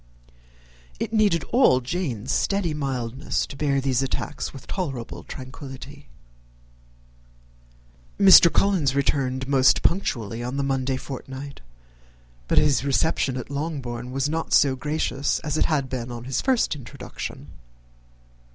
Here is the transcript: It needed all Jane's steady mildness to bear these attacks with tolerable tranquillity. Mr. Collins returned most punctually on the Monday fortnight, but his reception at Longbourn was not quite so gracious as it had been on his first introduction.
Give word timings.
It 0.99 1.13
needed 1.13 1.43
all 1.53 1.79
Jane's 1.79 2.31
steady 2.31 2.73
mildness 2.73 3.45
to 3.45 3.55
bear 3.55 3.79
these 3.79 4.01
attacks 4.01 4.51
with 4.51 4.65
tolerable 4.65 5.23
tranquillity. 5.23 6.07
Mr. 8.19 8.51
Collins 8.51 8.95
returned 8.95 9.47
most 9.47 9.83
punctually 9.83 10.41
on 10.43 10.57
the 10.57 10.63
Monday 10.63 10.97
fortnight, 10.97 11.61
but 12.47 12.57
his 12.57 12.83
reception 12.83 13.37
at 13.37 13.51
Longbourn 13.51 14.09
was 14.11 14.27
not 14.27 14.45
quite 14.45 14.53
so 14.53 14.75
gracious 14.75 15.37
as 15.41 15.55
it 15.55 15.65
had 15.65 15.87
been 15.87 16.09
on 16.11 16.23
his 16.23 16.41
first 16.41 16.75
introduction. 16.75 17.49